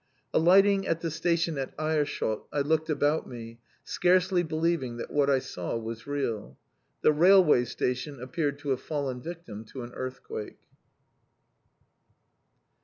[0.33, 5.37] Alighting at the station at Aerschot, I looked about me, scarcely believing that what I
[5.37, 6.57] saw was real.
[7.03, 10.57] The railway station appeared to have fallen victim to an earthquake.